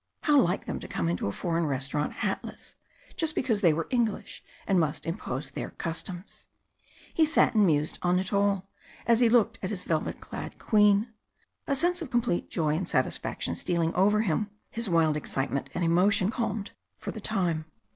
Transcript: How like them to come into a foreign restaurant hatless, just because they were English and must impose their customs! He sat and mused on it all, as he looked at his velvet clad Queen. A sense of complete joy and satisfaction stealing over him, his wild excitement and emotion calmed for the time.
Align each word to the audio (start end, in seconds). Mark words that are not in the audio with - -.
How 0.21 0.41
like 0.41 0.65
them 0.65 0.79
to 0.79 0.87
come 0.87 1.07
into 1.07 1.27
a 1.27 1.31
foreign 1.31 1.67
restaurant 1.67 2.11
hatless, 2.11 2.73
just 3.17 3.35
because 3.35 3.61
they 3.61 3.71
were 3.71 3.85
English 3.91 4.43
and 4.65 4.79
must 4.79 5.05
impose 5.05 5.51
their 5.51 5.69
customs! 5.69 6.47
He 7.13 7.23
sat 7.23 7.53
and 7.53 7.67
mused 7.67 7.99
on 8.01 8.17
it 8.17 8.33
all, 8.33 8.67
as 9.05 9.19
he 9.19 9.29
looked 9.29 9.59
at 9.61 9.69
his 9.69 9.83
velvet 9.83 10.19
clad 10.19 10.57
Queen. 10.57 11.13
A 11.67 11.75
sense 11.75 12.01
of 12.01 12.09
complete 12.09 12.49
joy 12.49 12.75
and 12.75 12.89
satisfaction 12.89 13.53
stealing 13.53 13.93
over 13.93 14.21
him, 14.21 14.49
his 14.71 14.89
wild 14.89 15.15
excitement 15.15 15.69
and 15.75 15.83
emotion 15.83 16.31
calmed 16.31 16.71
for 16.97 17.11
the 17.11 17.21
time. 17.21 17.65